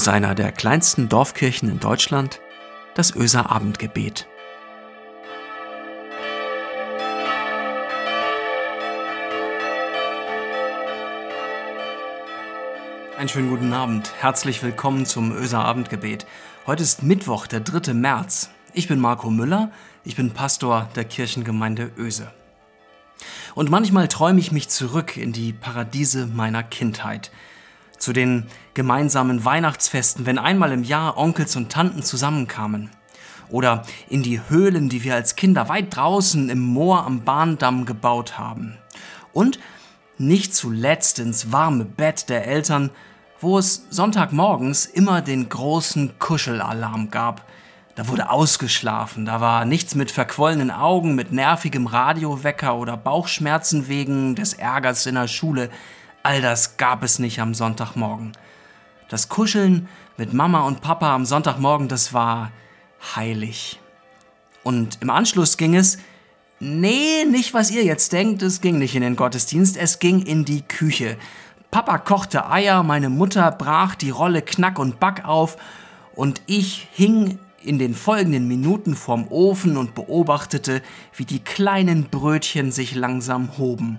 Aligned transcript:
Aus 0.00 0.08
einer 0.08 0.34
der 0.34 0.50
kleinsten 0.50 1.10
Dorfkirchen 1.10 1.68
in 1.68 1.78
Deutschland, 1.78 2.40
das 2.94 3.14
Öser 3.14 3.50
Abendgebet. 3.50 4.26
Einen 13.18 13.28
schönen 13.28 13.50
guten 13.50 13.74
Abend. 13.74 14.14
Herzlich 14.18 14.62
willkommen 14.62 15.04
zum 15.04 15.32
Öser 15.32 15.58
Abendgebet. 15.58 16.24
Heute 16.66 16.82
ist 16.82 17.02
Mittwoch, 17.02 17.46
der 17.46 17.60
3. 17.60 17.92
März. 17.92 18.48
Ich 18.72 18.88
bin 18.88 19.00
Marco 19.00 19.28
Müller, 19.28 19.70
ich 20.04 20.16
bin 20.16 20.30
Pastor 20.30 20.88
der 20.96 21.04
Kirchengemeinde 21.04 21.90
Öse. 21.98 22.32
Und 23.54 23.68
manchmal 23.68 24.08
träume 24.08 24.40
ich 24.40 24.50
mich 24.50 24.70
zurück 24.70 25.18
in 25.18 25.32
die 25.32 25.52
Paradiese 25.52 26.26
meiner 26.26 26.62
Kindheit. 26.62 27.30
Zu 28.00 28.12
den 28.12 28.48
gemeinsamen 28.74 29.44
Weihnachtsfesten, 29.44 30.26
wenn 30.26 30.38
einmal 30.38 30.72
im 30.72 30.82
Jahr 30.82 31.16
Onkels 31.16 31.54
und 31.54 31.70
Tanten 31.70 32.02
zusammenkamen. 32.02 32.90
Oder 33.48 33.82
in 34.08 34.24
die 34.24 34.40
Höhlen, 34.48 34.88
die 34.88 35.04
wir 35.04 35.14
als 35.14 35.36
Kinder 35.36 35.68
weit 35.68 35.94
draußen 35.94 36.50
im 36.50 36.58
Moor 36.58 37.06
am 37.06 37.22
Bahndamm 37.22 37.86
gebaut 37.86 38.38
haben. 38.38 38.76
Und 39.32 39.60
nicht 40.18 40.54
zuletzt 40.54 41.20
ins 41.20 41.52
warme 41.52 41.84
Bett 41.84 42.28
der 42.28 42.46
Eltern, 42.46 42.90
wo 43.40 43.58
es 43.58 43.86
Sonntagmorgens 43.90 44.84
immer 44.84 45.22
den 45.22 45.48
großen 45.48 46.18
Kuschelalarm 46.18 47.10
gab, 47.10 47.46
da 47.96 48.08
wurde 48.08 48.30
ausgeschlafen, 48.30 49.26
da 49.26 49.40
war 49.40 49.64
nichts 49.64 49.94
mit 49.94 50.10
verquollenen 50.10 50.70
Augen, 50.70 51.14
mit 51.14 51.32
nervigem 51.32 51.86
Radiowecker 51.86 52.76
oder 52.76 52.96
Bauchschmerzen 52.96 53.88
wegen 53.88 54.34
des 54.36 54.54
Ärgers 54.54 55.06
in 55.06 55.16
der 55.16 55.28
Schule. 55.28 55.70
All 56.22 56.42
das 56.42 56.76
gab 56.76 57.02
es 57.02 57.18
nicht 57.18 57.40
am 57.40 57.54
Sonntagmorgen. 57.54 58.32
Das 59.08 59.28
Kuscheln 59.28 59.88
mit 60.16 60.34
Mama 60.34 60.62
und 60.62 60.82
Papa 60.82 61.14
am 61.14 61.24
Sonntagmorgen, 61.24 61.88
das 61.88 62.12
war 62.12 62.52
heilig. 63.16 63.80
Und 64.62 64.98
im 65.00 65.08
Anschluss 65.08 65.56
ging 65.56 65.74
es, 65.74 65.98
nee, 66.58 67.24
nicht 67.24 67.54
was 67.54 67.70
ihr 67.70 67.84
jetzt 67.84 68.12
denkt, 68.12 68.42
es 68.42 68.60
ging 68.60 68.78
nicht 68.78 68.94
in 68.94 69.02
den 69.02 69.16
Gottesdienst, 69.16 69.78
es 69.78 69.98
ging 69.98 70.20
in 70.20 70.44
die 70.44 70.62
Küche. 70.62 71.16
Papa 71.70 71.98
kochte 71.98 72.50
Eier, 72.50 72.82
meine 72.82 73.08
Mutter 73.08 73.50
brach 73.50 73.94
die 73.94 74.10
Rolle 74.10 74.42
Knack 74.42 74.78
und 74.78 75.00
Back 75.00 75.24
auf 75.24 75.56
und 76.14 76.42
ich 76.46 76.88
hing 76.92 77.38
in 77.62 77.78
den 77.78 77.94
folgenden 77.94 78.46
Minuten 78.46 78.94
vorm 78.94 79.28
Ofen 79.28 79.76
und 79.76 79.94
beobachtete, 79.94 80.82
wie 81.14 81.24
die 81.24 81.40
kleinen 81.40 82.04
Brötchen 82.10 82.72
sich 82.72 82.94
langsam 82.94 83.56
hoben. 83.56 83.98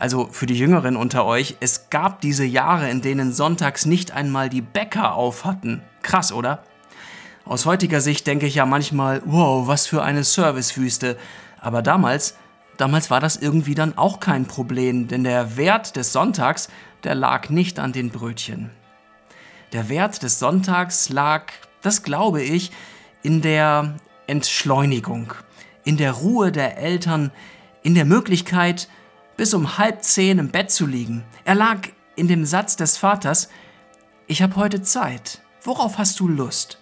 Also 0.00 0.30
für 0.32 0.46
die 0.46 0.56
Jüngeren 0.56 0.96
unter 0.96 1.26
euch, 1.26 1.56
es 1.60 1.90
gab 1.90 2.22
diese 2.22 2.46
Jahre, 2.46 2.88
in 2.88 3.02
denen 3.02 3.34
sonntags 3.34 3.84
nicht 3.84 4.12
einmal 4.12 4.48
die 4.48 4.62
Bäcker 4.62 5.12
auf 5.12 5.44
hatten. 5.44 5.82
Krass, 6.00 6.32
oder? 6.32 6.64
Aus 7.44 7.66
heutiger 7.66 8.00
Sicht 8.00 8.26
denke 8.26 8.46
ich 8.46 8.54
ja 8.54 8.64
manchmal, 8.64 9.20
wow, 9.26 9.68
was 9.68 9.86
für 9.86 10.02
eine 10.02 10.24
Servicewüste. 10.24 11.18
Aber 11.60 11.82
damals, 11.82 12.34
damals 12.78 13.10
war 13.10 13.20
das 13.20 13.36
irgendwie 13.36 13.74
dann 13.74 13.98
auch 13.98 14.20
kein 14.20 14.46
Problem, 14.46 15.06
denn 15.06 15.22
der 15.22 15.58
Wert 15.58 15.96
des 15.96 16.14
Sonntags, 16.14 16.70
der 17.04 17.14
lag 17.14 17.50
nicht 17.50 17.78
an 17.78 17.92
den 17.92 18.08
Brötchen. 18.08 18.70
Der 19.74 19.90
Wert 19.90 20.22
des 20.22 20.38
Sonntags 20.38 21.10
lag 21.10 21.52
das 21.82 22.02
glaube 22.02 22.42
ich, 22.42 22.72
in 23.22 23.42
der 23.42 23.96
Entschleunigung, 24.26 25.34
in 25.84 25.98
der 25.98 26.12
Ruhe 26.12 26.52
der 26.52 26.78
Eltern, 26.78 27.32
in 27.82 27.94
der 27.94 28.06
Möglichkeit, 28.06 28.88
bis 29.40 29.54
um 29.54 29.78
halb 29.78 30.04
zehn 30.04 30.38
im 30.38 30.50
Bett 30.50 30.70
zu 30.70 30.84
liegen. 30.84 31.24
Er 31.46 31.54
lag 31.54 31.88
in 32.14 32.28
dem 32.28 32.44
Satz 32.44 32.76
des 32.76 32.98
Vaters, 32.98 33.48
ich 34.26 34.42
habe 34.42 34.56
heute 34.56 34.82
Zeit, 34.82 35.40
worauf 35.62 35.96
hast 35.96 36.20
du 36.20 36.28
Lust? 36.28 36.78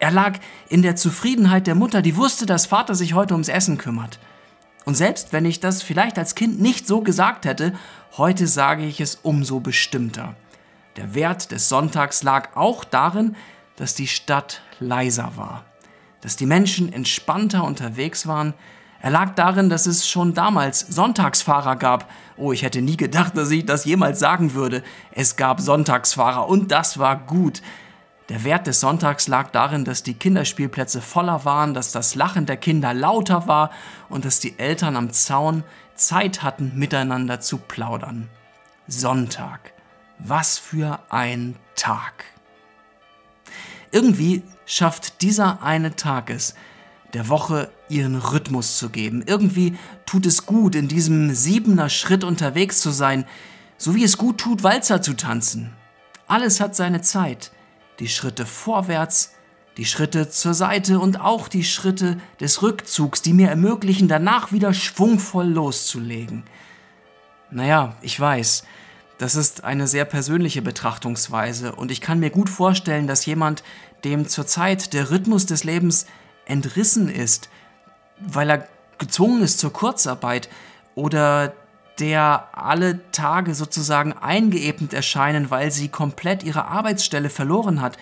Er 0.00 0.10
lag 0.10 0.40
in 0.68 0.82
der 0.82 0.96
Zufriedenheit 0.96 1.68
der 1.68 1.76
Mutter, 1.76 2.02
die 2.02 2.16
wusste, 2.16 2.46
dass 2.46 2.66
Vater 2.66 2.96
sich 2.96 3.14
heute 3.14 3.34
ums 3.34 3.46
Essen 3.46 3.78
kümmert. 3.78 4.18
Und 4.86 4.96
selbst 4.96 5.32
wenn 5.32 5.44
ich 5.44 5.60
das 5.60 5.80
vielleicht 5.80 6.18
als 6.18 6.34
Kind 6.34 6.60
nicht 6.60 6.84
so 6.88 7.00
gesagt 7.00 7.44
hätte, 7.44 7.72
heute 8.16 8.48
sage 8.48 8.84
ich 8.84 9.00
es 9.00 9.14
umso 9.22 9.60
bestimmter. 9.60 10.34
Der 10.96 11.14
Wert 11.14 11.52
des 11.52 11.68
Sonntags 11.68 12.24
lag 12.24 12.56
auch 12.56 12.82
darin, 12.82 13.36
dass 13.76 13.94
die 13.94 14.08
Stadt 14.08 14.62
leiser 14.80 15.36
war, 15.36 15.64
dass 16.22 16.34
die 16.34 16.46
Menschen 16.46 16.92
entspannter 16.92 17.62
unterwegs 17.62 18.26
waren. 18.26 18.54
Er 19.00 19.10
lag 19.10 19.34
darin, 19.34 19.68
dass 19.68 19.86
es 19.86 20.08
schon 20.08 20.34
damals 20.34 20.80
Sonntagsfahrer 20.80 21.76
gab. 21.76 22.10
Oh, 22.36 22.52
ich 22.52 22.62
hätte 22.62 22.82
nie 22.82 22.96
gedacht, 22.96 23.36
dass 23.36 23.50
ich 23.50 23.64
das 23.64 23.84
jemals 23.84 24.18
sagen 24.18 24.54
würde. 24.54 24.82
Es 25.12 25.36
gab 25.36 25.60
Sonntagsfahrer 25.60 26.48
und 26.48 26.72
das 26.72 26.98
war 26.98 27.16
gut. 27.16 27.62
Der 28.28 28.44
Wert 28.44 28.66
des 28.66 28.80
Sonntags 28.80 29.28
lag 29.28 29.50
darin, 29.52 29.84
dass 29.84 30.02
die 30.02 30.14
Kinderspielplätze 30.14 31.00
voller 31.00 31.44
waren, 31.44 31.72
dass 31.72 31.92
das 31.92 32.14
Lachen 32.14 32.44
der 32.44 32.58
Kinder 32.58 32.92
lauter 32.92 33.46
war 33.46 33.70
und 34.08 34.24
dass 34.24 34.40
die 34.40 34.58
Eltern 34.58 34.96
am 34.96 35.12
Zaun 35.12 35.64
Zeit 35.94 36.42
hatten, 36.42 36.72
miteinander 36.74 37.40
zu 37.40 37.58
plaudern. 37.58 38.28
Sonntag. 38.86 39.72
Was 40.18 40.58
für 40.58 40.98
ein 41.08 41.56
Tag. 41.76 42.24
Irgendwie 43.92 44.42
schafft 44.66 45.22
dieser 45.22 45.62
eine 45.62 45.96
Tag 45.96 46.28
es, 46.28 46.54
der 47.14 47.28
Woche 47.28 47.70
ihren 47.88 48.16
Rhythmus 48.16 48.78
zu 48.78 48.90
geben. 48.90 49.22
Irgendwie 49.26 49.76
tut 50.06 50.26
es 50.26 50.46
gut, 50.46 50.74
in 50.74 50.88
diesem 50.88 51.34
siebener 51.34 51.88
Schritt 51.88 52.24
unterwegs 52.24 52.80
zu 52.80 52.90
sein, 52.90 53.24
so 53.76 53.94
wie 53.94 54.04
es 54.04 54.18
gut 54.18 54.38
tut, 54.38 54.62
Walzer 54.62 55.02
zu 55.02 55.14
tanzen. 55.14 55.72
Alles 56.26 56.60
hat 56.60 56.76
seine 56.76 57.00
Zeit. 57.00 57.52
Die 58.00 58.08
Schritte 58.08 58.46
vorwärts, 58.46 59.32
die 59.76 59.84
Schritte 59.84 60.28
zur 60.28 60.54
Seite 60.54 60.98
und 60.98 61.20
auch 61.20 61.48
die 61.48 61.64
Schritte 61.64 62.18
des 62.40 62.62
Rückzugs, 62.62 63.22
die 63.22 63.32
mir 63.32 63.48
ermöglichen, 63.48 64.08
danach 64.08 64.52
wieder 64.52 64.74
schwungvoll 64.74 65.46
loszulegen. 65.46 66.42
Naja, 67.50 67.96
ich 68.02 68.18
weiß, 68.18 68.64
das 69.18 69.36
ist 69.36 69.64
eine 69.64 69.86
sehr 69.86 70.04
persönliche 70.04 70.62
Betrachtungsweise 70.62 71.74
und 71.74 71.90
ich 71.90 72.00
kann 72.00 72.20
mir 72.20 72.30
gut 72.30 72.50
vorstellen, 72.50 73.06
dass 73.06 73.24
jemand, 73.26 73.62
dem 74.04 74.28
zurzeit 74.28 74.92
der 74.92 75.10
Rhythmus 75.10 75.46
des 75.46 75.64
Lebens 75.64 76.06
entrissen 76.44 77.08
ist, 77.08 77.48
weil 78.20 78.50
er 78.50 78.68
gezwungen 78.98 79.42
ist 79.42 79.58
zur 79.58 79.72
Kurzarbeit 79.72 80.48
oder 80.94 81.52
der 81.98 82.48
alle 82.52 83.00
Tage 83.10 83.54
sozusagen 83.54 84.12
eingeebnet 84.12 84.92
erscheinen, 84.92 85.50
weil 85.50 85.70
sie 85.70 85.88
komplett 85.88 86.42
ihre 86.42 86.66
Arbeitsstelle 86.66 87.30
verloren 87.30 87.80
hat. 87.80 87.96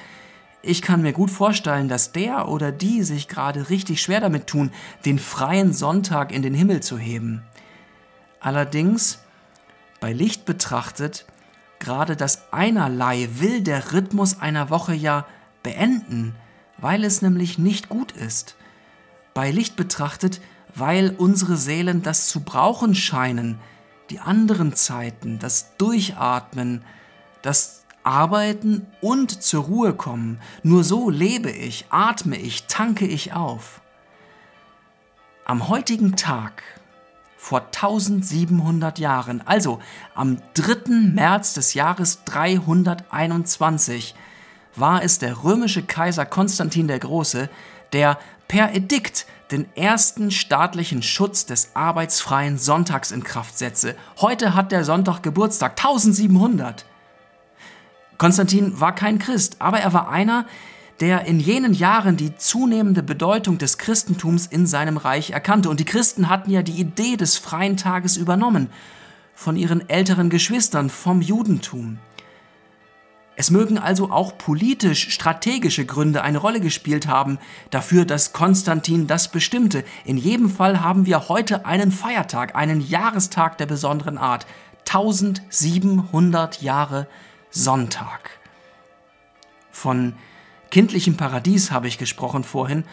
Ich 0.63 0.83
kann 0.83 1.03
mir 1.03 1.13
gut 1.13 1.31
vorstellen, 1.31 1.89
dass 1.89 2.13
der 2.13 2.49
oder 2.49 2.73
die 2.73 3.03
sich 3.03 3.29
gerade 3.29 3.71
richtig 3.71 4.03
schwer 4.03 4.21
damit 4.21 4.49
tun, 4.49 4.71
den 5.05 5.19
freien 5.19 5.73
Sonntag 5.73 6.33
in 6.33 6.43
den 6.43 6.55
Himmel 6.55 6.83
zu 6.83 6.99
heben. 6.99 7.43
Allerdings 8.41 9.21
bei 10.01 10.13
Licht 10.13 10.45
betrachtet, 10.45 11.25
gerade 11.79 12.17
das 12.17 12.53
Einerlei 12.53 13.29
will 13.35 13.63
der 13.63 13.93
Rhythmus 13.93 14.41
einer 14.41 14.71
Woche 14.71 14.95
ja 14.95 15.27
beenden, 15.63 16.35
weil 16.79 17.05
es 17.05 17.23
nämlich 17.23 17.59
nicht 17.59 17.89
gut 17.89 18.13
ist. 18.13 18.57
Bei 19.37 19.51
Licht 19.51 19.77
betrachtet, 19.77 20.41
weil 20.75 21.15
unsere 21.19 21.59
Seelen 21.59 22.03
das 22.03 22.27
zu 22.27 22.41
brauchen 22.41 22.95
scheinen, 22.95 23.59
die 24.09 24.19
anderen 24.19 24.75
Zeiten, 24.75 25.39
das 25.39 25.77
Durchatmen, 25.77 26.83
das 27.43 27.85
Arbeiten 28.03 28.87
und 29.03 29.43
zur 29.43 29.65
Ruhe 29.65 29.93
kommen. 29.93 30.41
Nur 30.63 30.85
so 30.85 31.11
lebe 31.11 31.51
ich, 31.51 31.85
atme 31.91 32.39
ich, 32.39 32.67
tanke 32.67 33.07
ich 33.07 33.35
auf. 33.35 33.83
Am 35.45 35.69
heutigen 35.69 36.17
Tag 36.17 36.63
vor 37.37 37.61
1700 37.61 38.99
Jahren, 38.99 39.47
also 39.47 39.81
am 40.15 40.39
3. 40.55 41.13
März 41.13 41.53
des 41.53 41.75
Jahres 41.75 42.25
321, 42.25 44.15
war 44.77 45.03
es 45.03 45.19
der 45.19 45.45
römische 45.45 45.83
Kaiser 45.83 46.25
Konstantin 46.25 46.89
der 46.89 47.01
Große, 47.01 47.51
der 47.93 48.19
per 48.49 48.75
Edikt 48.75 49.27
den 49.51 49.67
ersten 49.77 50.31
staatlichen 50.31 51.03
Schutz 51.03 51.47
des 51.47 51.71
arbeitsfreien 51.75 52.59
Sonntags 52.59 53.13
in 53.13 53.23
Kraft 53.23 53.59
setze. 53.59 53.95
Heute 54.21 54.55
hat 54.55 54.73
der 54.73 54.85
Sonntag 54.85 55.23
Geburtstag, 55.23 55.73
1700. 55.73 56.85
Konstantin 58.19 58.81
war 58.81 58.95
kein 58.95 59.19
Christ, 59.19 59.57
aber 59.59 59.79
er 59.79 59.93
war 59.93 60.09
einer, 60.09 60.47
der 61.01 61.27
in 61.27 61.39
jenen 61.39 61.75
Jahren 61.75 62.17
die 62.17 62.37
zunehmende 62.37 63.03
Bedeutung 63.03 63.59
des 63.59 63.79
Christentums 63.79 64.47
in 64.47 64.67
seinem 64.67 64.97
Reich 64.97 65.31
erkannte. 65.31 65.69
Und 65.69 65.81
die 65.81 65.85
Christen 65.85 66.29
hatten 66.29 66.51
ja 66.51 66.63
die 66.63 66.81
Idee 66.81 67.17
des 67.17 67.37
freien 67.37 67.77
Tages 67.77 68.17
übernommen 68.17 68.71
von 69.35 69.57
ihren 69.57 69.89
älteren 69.89 70.31
Geschwistern 70.31 70.89
vom 70.89 71.21
Judentum. 71.21 71.99
Es 73.39 73.51
mögen 73.51 73.77
also 73.79 74.11
auch 74.11 74.39
politisch 74.39 75.11
strategische 75.11 75.85
Gründe 75.85 76.23
eine 76.23 76.39
Rolle 76.39 76.61
gespielt 76.61 77.07
haben 77.07 77.39
dafür, 77.71 78.07
dass 78.07 78.33
Konstantin 78.33 79.07
das 79.07 79.31
bestimmte. 79.31 79.85
In 80.07 80.17
jedem 80.17 80.49
Fall 80.49 80.81
haben 80.81 81.05
wir 81.05 81.29
heute 81.29 81.67
einen 81.67 81.93
Feiertag, 81.93 82.57
einen 82.57 82.81
Jahrestag 82.81 83.59
der 83.59 83.67
besonderen 83.67 84.17
Art. 84.17 84.47
1700 84.87 86.63
Jahre 86.63 87.09
Sonntag. 87.51 88.31
Von 89.71 90.15
kindlichem 90.71 91.17
Paradies 91.17 91.71
habe 91.71 91.89
ich 91.89 91.99
gesprochen 91.99 92.45
vorhin, 92.45 92.85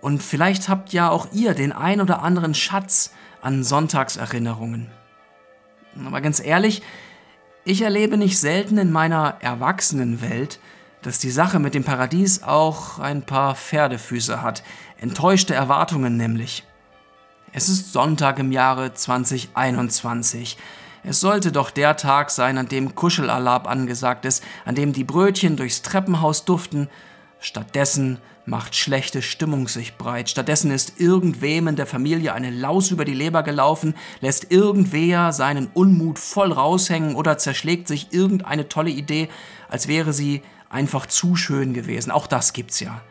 und 0.00 0.22
vielleicht 0.22 0.68
habt 0.68 0.92
ja 0.92 1.10
auch 1.10 1.32
ihr 1.32 1.54
den 1.54 1.72
ein 1.72 2.00
oder 2.00 2.22
anderen 2.22 2.54
Schatz 2.54 3.12
an 3.42 3.64
Sonntagserinnerungen. 3.64 4.88
Aber 6.06 6.20
ganz 6.20 6.38
ehrlich, 6.38 6.82
ich 7.68 7.82
erlebe 7.82 8.16
nicht 8.16 8.38
selten 8.38 8.78
in 8.78 8.90
meiner 8.90 9.36
Erwachsenenwelt, 9.40 10.58
dass 11.02 11.18
die 11.18 11.30
Sache 11.30 11.58
mit 11.58 11.74
dem 11.74 11.84
Paradies 11.84 12.42
auch 12.42 12.98
ein 12.98 13.20
paar 13.20 13.54
Pferdefüße 13.54 14.40
hat, 14.40 14.62
enttäuschte 14.98 15.52
Erwartungen 15.52 16.16
nämlich. 16.16 16.64
Es 17.52 17.68
ist 17.68 17.92
Sonntag 17.92 18.38
im 18.38 18.52
Jahre 18.52 18.94
2021. 18.94 20.56
Es 21.04 21.20
sollte 21.20 21.52
doch 21.52 21.70
der 21.70 21.98
Tag 21.98 22.30
sein, 22.30 22.56
an 22.56 22.68
dem 22.68 22.94
Kuschelalarm 22.94 23.66
angesagt 23.66 24.24
ist, 24.24 24.42
an 24.64 24.74
dem 24.74 24.94
die 24.94 25.04
Brötchen 25.04 25.56
durchs 25.56 25.82
Treppenhaus 25.82 26.46
duften. 26.46 26.88
Stattdessen 27.40 28.18
macht 28.46 28.74
schlechte 28.74 29.22
Stimmung 29.22 29.68
sich 29.68 29.96
breit. 29.96 30.30
Stattdessen 30.30 30.70
ist 30.70 30.98
irgendwem 30.98 31.68
in 31.68 31.76
der 31.76 31.86
Familie 31.86 32.32
eine 32.32 32.50
Laus 32.50 32.90
über 32.90 33.04
die 33.04 33.14
Leber 33.14 33.42
gelaufen, 33.42 33.94
lässt 34.20 34.50
irgendwer 34.50 35.32
seinen 35.32 35.68
Unmut 35.74 36.18
voll 36.18 36.52
raushängen 36.52 37.14
oder 37.14 37.38
zerschlägt 37.38 37.88
sich 37.88 38.12
irgendeine 38.12 38.68
tolle 38.68 38.90
Idee, 38.90 39.28
als 39.68 39.86
wäre 39.86 40.12
sie 40.12 40.42
einfach 40.70 41.06
zu 41.06 41.36
schön 41.36 41.74
gewesen. 41.74 42.10
Auch 42.10 42.26
das 42.26 42.52
gibt's 42.52 42.80
ja. 42.80 43.02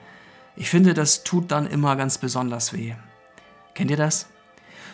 Ich 0.55 0.69
finde, 0.69 0.93
das 0.93 1.23
tut 1.23 1.51
dann 1.51 1.67
immer 1.67 1.95
ganz 1.95 2.17
besonders 2.17 2.73
weh. 2.73 2.95
Kennt 3.75 3.91
ihr 3.91 3.97
das? 3.97 4.27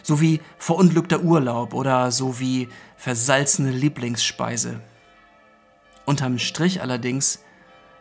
So 0.02 0.20
wie 0.20 0.42
verunglückter 0.58 1.22
Urlaub 1.22 1.74
oder 1.74 2.12
so 2.12 2.42
wie 2.42 2.68
versalzene 2.98 3.72
Lieblingsspeise. 3.72 4.82
Unterm 6.06 6.38
Strich 6.38 6.82
allerdings 6.82 7.40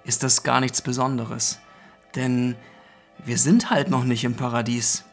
ist 0.05 0.23
das 0.23 0.43
gar 0.43 0.61
nichts 0.61 0.83
Besonderes. 0.83 1.59
Denn 2.15 2.57
wir 3.25 3.39
sind 3.39 3.71
halt 3.71 3.89
noch 3.91 4.05
nicht 4.05 4.25
im 4.25 4.35
Paradies. 4.35 5.05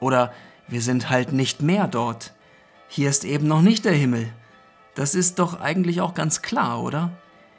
Oder 0.00 0.32
wir 0.68 0.82
sind 0.82 1.10
halt 1.10 1.32
nicht 1.32 1.62
mehr 1.62 1.88
dort. 1.88 2.32
Hier 2.88 3.10
ist 3.10 3.24
eben 3.24 3.46
noch 3.46 3.62
nicht 3.62 3.84
der 3.84 3.92
Himmel. 3.92 4.32
Das 4.94 5.14
ist 5.14 5.38
doch 5.38 5.60
eigentlich 5.60 6.00
auch 6.00 6.14
ganz 6.14 6.42
klar, 6.42 6.82
oder? 6.82 7.10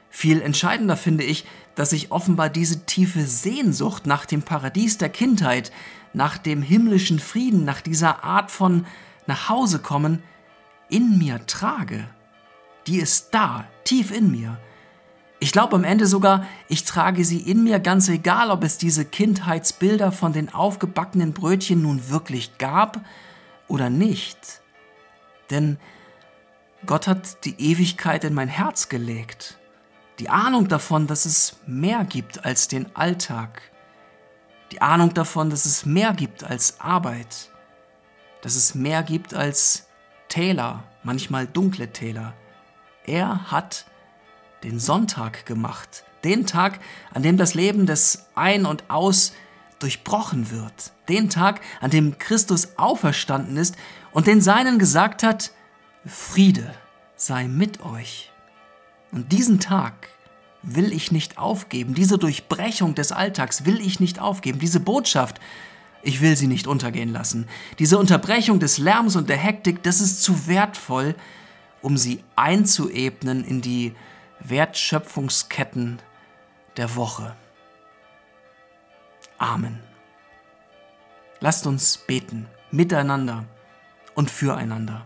Viel 0.10 0.42
entscheidender 0.42 0.98
finde 0.98 1.24
ich, 1.24 1.46
dass 1.76 1.92
sich 1.92 2.12
offenbar 2.12 2.50
diese 2.50 2.86
tiefe 2.86 3.22
Sehnsucht 3.22 4.06
nach 4.06 4.26
dem 4.26 4.42
Paradies 4.42 4.98
der 4.98 5.10
Kindheit, 5.10 5.72
nach 6.14 6.38
dem 6.38 6.62
himmlischen 6.62 7.20
Frieden, 7.20 7.64
nach 7.64 7.82
dieser 7.82 8.24
Art 8.24 8.52
von 8.52 8.86
nach 9.28 9.50
Hause 9.50 9.80
kommen, 9.80 10.24
in 10.90 11.20
mir 11.20 11.46
trage. 11.46 12.10
Die 12.88 12.98
ist 12.98 13.30
da, 13.32 13.68
tief 13.84 14.12
in 14.12 14.32
mir. 14.32 14.58
Ich 15.42 15.54
glaube 15.54 15.76
am 15.76 15.86
Ende 15.86 16.06
sogar, 16.06 16.46
ich 16.68 16.84
trage 16.84 17.24
sie 17.24 17.40
in 17.40 17.64
mir, 17.64 17.80
ganz 17.80 18.10
egal, 18.10 18.52
ob 18.52 18.64
es 18.64 18.78
diese 18.78 19.06
Kindheitsbilder 19.06 20.12
von 20.12 20.34
den 20.34 20.54
aufgebackenen 20.54 21.32
Brötchen 21.32 21.82
nun 21.82 22.10
wirklich 22.10 22.58
gab 22.58 23.00
oder 23.70 23.90
nicht. 23.90 24.62
Denn 25.50 25.78
Gott 26.86 27.08
hat 27.08 27.46
die 27.46 27.60
Ewigkeit 27.60 28.26
in 28.26 28.34
mein 28.34 28.50
Herz 28.50 28.90
gelegt. 28.90 29.58
Die 30.20 30.30
Ahnung 30.30 30.68
davon, 30.68 31.08
dass 31.08 31.26
es 31.26 31.58
mehr 31.66 32.04
gibt 32.04 32.44
als 32.44 32.68
den 32.68 32.94
Alltag. 32.96 33.62
Die 34.74 34.82
Ahnung 34.82 35.14
davon, 35.14 35.50
dass 35.50 35.66
es 35.66 35.86
mehr 35.86 36.14
gibt 36.14 36.44
als 36.44 36.82
Arbeit. 36.82 37.50
Dass 38.42 38.56
es 38.56 38.76
mehr 38.76 39.04
gibt 39.04 39.34
als 39.34 39.88
Täler, 40.28 40.84
manchmal 41.04 41.48
dunkle 41.48 41.94
Täler. 41.94 42.34
Er 43.06 43.52
hat 43.52 43.86
den 44.64 44.80
Sonntag 44.80 45.46
gemacht, 45.46 46.04
den 46.24 46.46
Tag, 46.46 46.80
an 47.14 47.24
dem 47.24 47.38
das 47.38 47.54
Leben 47.54 47.86
des 47.86 48.28
Ein 48.36 48.66
und 48.66 48.90
Aus 48.90 49.34
durchbrochen 49.80 50.52
wird, 50.52 50.92
den 51.08 51.30
Tag, 51.30 51.62
an 51.80 51.92
dem 51.92 52.18
Christus 52.18 52.78
auferstanden 52.78 53.58
ist 53.58 53.76
und 54.12 54.28
den 54.28 54.42
Seinen 54.42 54.80
gesagt 54.80 55.24
hat, 55.24 55.52
Friede 56.06 56.74
sei 57.16 57.48
mit 57.48 57.84
euch. 57.84 58.32
Und 59.12 59.32
diesen 59.32 59.60
Tag 59.60 60.10
will 60.62 60.92
ich 60.92 61.12
nicht 61.12 61.38
aufgeben, 61.38 61.94
diese 61.94 62.18
Durchbrechung 62.18 62.96
des 62.96 63.12
Alltags 63.12 63.66
will 63.66 63.80
ich 63.80 64.00
nicht 64.00 64.20
aufgeben, 64.20 64.60
diese 64.60 64.80
Botschaft, 64.80 65.40
ich 66.02 66.22
will 66.22 66.36
sie 66.36 66.48
nicht 66.48 66.68
untergehen 66.68 67.12
lassen. 67.12 67.48
Diese 67.78 67.98
Unterbrechung 67.98 68.60
des 68.60 68.78
Lärms 68.78 69.16
und 69.16 69.30
der 69.30 69.38
Hektik, 69.38 69.84
das 69.84 70.00
ist 70.00 70.24
zu 70.24 70.48
wertvoll, 70.48 71.16
um 71.82 71.98
sie 71.98 72.24
einzuebnen 72.36 73.44
in 73.44 73.62
die 73.62 73.94
Wertschöpfungsketten 74.40 76.02
der 76.78 76.96
Woche. 76.96 77.36
Amen. 79.38 79.82
Lasst 81.40 81.68
uns 81.68 81.98
beten, 81.98 82.48
miteinander 82.72 83.46
und 84.16 84.30
füreinander. 84.32 85.06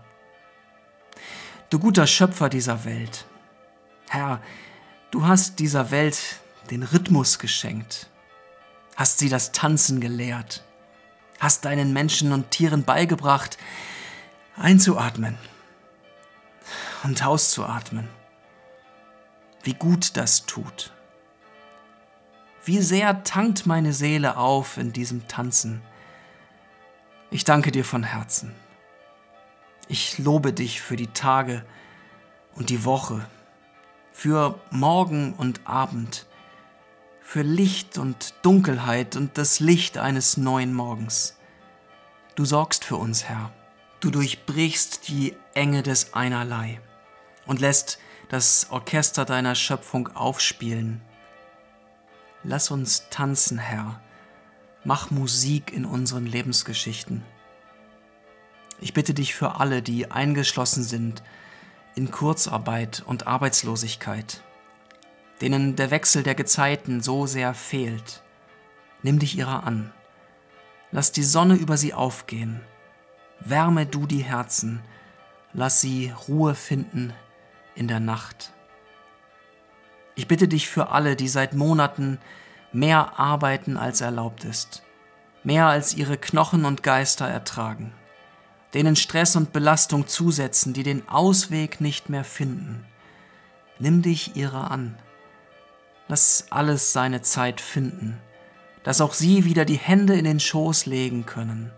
Du 1.70 1.80
guter 1.80 2.08
Schöpfer 2.08 2.50
dieser 2.50 2.86
Welt, 2.86 3.26
Herr, 4.10 4.42
du 5.12 5.26
hast 5.26 5.60
dieser 5.60 5.92
Welt 5.92 6.20
den 6.70 6.84
Rhythmus 6.84 7.40
geschenkt, 7.40 8.10
hast 8.96 9.20
sie 9.20 9.30
das 9.30 9.52
Tanzen 9.52 10.00
gelehrt, 10.00 10.64
hast 11.40 11.66
deinen 11.66 11.94
Menschen 11.94 12.32
und 12.32 12.52
Tieren 12.52 12.84
beigebracht, 12.84 13.58
einzuatmen 14.56 15.38
und 17.04 17.26
auszuatmen 17.26 18.08
wie 19.64 19.74
gut 19.74 20.18
das 20.18 20.46
tut. 20.46 20.92
Wie 22.66 22.80
sehr 22.80 23.24
tankt 23.24 23.66
meine 23.66 23.94
Seele 23.94 24.38
auf 24.38 24.78
in 24.78 24.94
diesem 24.94 25.28
Tanzen. 25.28 25.82
Ich 27.32 27.44
danke 27.44 27.72
dir 27.72 27.84
von 27.84 28.04
Herzen. 28.04 28.54
Ich 29.88 30.18
lobe 30.20 30.54
dich 30.54 30.82
für 30.82 30.96
die 30.96 31.08
Tage 31.08 31.66
und 32.56 32.70
die 32.70 32.86
Woche, 32.86 33.26
für 34.12 34.60
Morgen 34.70 35.34
und 35.34 35.66
Abend, 35.66 36.26
für 37.22 37.42
Licht 37.42 37.98
und 37.98 38.34
Dunkelheit 38.44 39.16
und 39.16 39.38
das 39.38 39.60
Licht 39.60 39.98
eines 39.98 40.38
neuen 40.38 40.74
Morgens. 40.74 41.38
Du 42.36 42.46
sorgst 42.46 42.86
für 42.86 42.96
uns, 42.96 43.26
Herr. 43.26 43.52
Du 44.00 44.10
durchbrichst 44.10 45.08
die 45.08 45.36
Enge 45.54 45.84
des 45.84 46.14
Einerlei 46.14 46.80
und 47.46 47.60
lässt 47.60 48.00
das 48.34 48.66
Orchester 48.72 49.26
deiner 49.26 49.54
Schöpfung 49.54 50.08
aufspielen. 50.16 51.02
Lass 52.44 52.72
uns 52.72 53.08
tanzen, 53.12 53.60
Herr. 53.60 54.02
Mach 54.84 55.12
Musik 55.12 55.72
in 55.72 55.86
unseren 55.86 56.26
Lebensgeschichten. 56.26 57.24
Ich 58.82 58.96
bitte 58.96 59.14
dich 59.14 59.36
für 59.36 59.60
alle, 59.60 59.84
die 59.84 60.10
eingeschlossen 60.10 60.84
sind 60.84 61.22
in 61.94 62.10
Kurzarbeit 62.10 63.04
und 63.06 63.28
Arbeitslosigkeit, 63.28 64.42
denen 65.40 65.76
der 65.76 65.92
Wechsel 65.92 66.24
der 66.24 66.34
Gezeiten 66.34 67.02
so 67.02 67.28
sehr 67.28 67.54
fehlt. 67.54 68.24
Nimm 69.04 69.20
dich 69.20 69.38
ihrer 69.38 69.64
an. 69.64 69.94
Lass 70.90 71.12
die 71.12 71.22
Sonne 71.22 71.54
über 71.54 71.78
sie 71.78 71.94
aufgehen. 71.94 72.62
Wärme 73.42 73.86
du 73.86 74.08
die 74.08 74.24
Herzen. 74.24 74.82
Lass 75.54 75.82
sie 75.82 76.12
Ruhe 76.28 76.56
finden 76.56 77.14
in 77.76 77.88
der 77.88 78.00
Nacht. 78.00 78.52
Ich 80.16 80.28
bitte 80.28 80.48
dich 80.48 80.70
für 80.70 80.90
alle, 80.90 81.16
die 81.16 81.28
seit 81.28 81.54
Monaten 81.54 82.20
mehr 82.72 83.20
arbeiten, 83.20 83.78
als 83.78 84.02
erlaubt 84.02 84.44
ist, 84.44 84.84
mehr 85.44 85.68
als 85.68 85.96
ihre 85.96 86.18
Knochen 86.18 86.66
und 86.66 86.84
Geister 86.84 87.28
ertragen, 87.28 87.94
denen 88.74 88.96
Stress 88.96 89.36
und 89.36 89.54
Belastung 89.54 90.08
zusetzen, 90.08 90.74
die 90.74 90.84
den 90.84 91.08
Ausweg 91.10 91.82
nicht 91.82 92.10
mehr 92.10 92.24
finden. 92.24 92.86
Nimm 93.80 94.02
dich 94.02 94.36
ihrer 94.36 94.72
an. 94.72 94.98
Lass 96.08 96.48
alles 96.52 96.94
seine 96.94 97.22
Zeit 97.22 97.60
finden, 97.60 98.20
dass 98.84 99.02
auch 99.02 99.14
sie 99.14 99.46
wieder 99.46 99.66
die 99.66 99.78
Hände 99.78 100.16
in 100.16 100.26
den 100.26 100.40
Schoß 100.40 100.86
legen 100.86 101.26
können, 101.26 101.72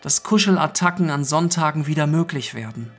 dass 0.00 0.24
Kuschelattacken 0.24 1.10
an 1.10 1.24
Sonntagen 1.24 1.86
wieder 1.86 2.08
möglich 2.08 2.54
werden 2.54 2.90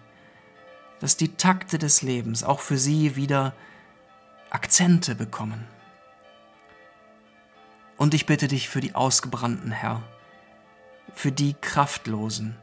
dass 1.03 1.17
die 1.17 1.35
Takte 1.35 1.77
des 1.77 2.01
Lebens 2.01 2.45
auch 2.45 2.61
für 2.61 2.77
sie 2.77 3.17
wieder 3.17 3.51
Akzente 4.49 5.15
bekommen. 5.15 5.67
Und 7.97 8.13
ich 8.13 8.25
bitte 8.25 8.47
dich 8.47 8.69
für 8.69 8.79
die 8.79 8.95
Ausgebrannten, 8.95 9.71
Herr, 9.71 10.01
für 11.13 11.33
die 11.33 11.55
Kraftlosen, 11.59 12.55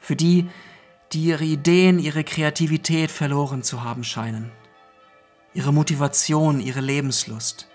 für 0.00 0.16
die, 0.16 0.50
die 1.14 1.24
ihre 1.24 1.44
Ideen, 1.44 1.98
ihre 1.98 2.24
Kreativität 2.24 3.10
verloren 3.10 3.62
zu 3.62 3.82
haben 3.82 4.04
scheinen, 4.04 4.52
ihre 5.54 5.72
Motivation, 5.72 6.60
ihre 6.60 6.82
Lebenslust. 6.82 7.68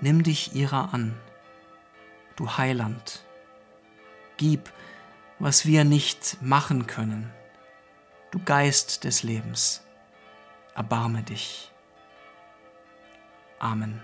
Nimm 0.00 0.24
dich 0.24 0.56
ihrer 0.56 0.92
an, 0.92 1.14
du 2.34 2.50
Heiland. 2.56 3.22
Gib, 4.38 4.72
was 5.38 5.66
wir 5.66 5.84
nicht 5.84 6.36
machen 6.42 6.88
können 6.88 7.30
du 8.34 8.40
Geist 8.44 9.04
des 9.04 9.22
Lebens, 9.22 9.84
erbarme 10.74 11.22
dich. 11.22 11.70
Amen. 13.60 14.02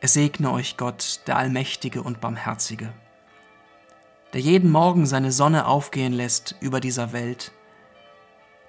Es 0.00 0.12
segne 0.12 0.52
euch 0.52 0.76
Gott, 0.76 1.22
der 1.26 1.36
Allmächtige 1.36 2.04
und 2.04 2.20
Barmherzige, 2.20 2.92
der 4.34 4.40
jeden 4.40 4.70
Morgen 4.70 5.04
seine 5.04 5.32
Sonne 5.32 5.66
aufgehen 5.66 6.12
lässt 6.12 6.54
über 6.60 6.78
dieser 6.78 7.12
Welt, 7.12 7.50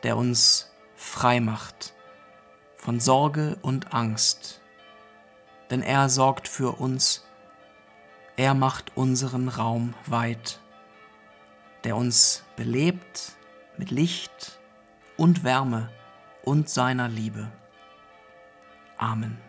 der 0.02 0.18
uns 0.18 0.72
frei 0.96 1.40
macht 1.40 1.94
von 2.78 3.00
Sorge 3.00 3.60
und 3.62 3.94
Angst, 3.94 4.62
denn 5.70 5.84
er 5.84 6.10
sorgt 6.10 6.48
für 6.48 6.80
uns, 6.80 7.24
er 8.36 8.56
macht 8.56 8.98
unseren 8.98 9.48
Raum 9.48 9.94
weit, 10.08 10.60
der 11.88 11.96
uns 11.96 12.44
belebt 12.58 13.38
mit 13.77 13.91
Licht 13.91 14.60
und 15.15 15.46
Wärme 15.46 15.89
und 16.44 16.67
seiner 16.67 17.08
Liebe. 17.08 17.50
Amen. 18.98 19.47